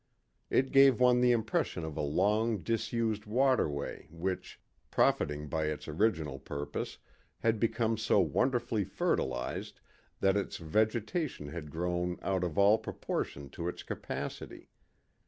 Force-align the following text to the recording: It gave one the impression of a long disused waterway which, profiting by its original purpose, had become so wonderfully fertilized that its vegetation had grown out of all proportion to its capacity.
It 0.49 0.71
gave 0.71 0.99
one 0.99 1.21
the 1.21 1.31
impression 1.31 1.83
of 1.85 1.95
a 1.95 2.01
long 2.01 2.63
disused 2.63 3.27
waterway 3.27 4.07
which, 4.09 4.59
profiting 4.89 5.47
by 5.47 5.65
its 5.65 5.87
original 5.87 6.39
purpose, 6.39 6.97
had 7.41 7.59
become 7.59 7.97
so 7.99 8.19
wonderfully 8.19 8.83
fertilized 8.83 9.79
that 10.19 10.35
its 10.35 10.57
vegetation 10.57 11.49
had 11.49 11.69
grown 11.69 12.17
out 12.23 12.43
of 12.43 12.57
all 12.57 12.79
proportion 12.79 13.47
to 13.51 13.67
its 13.67 13.83
capacity. 13.83 14.69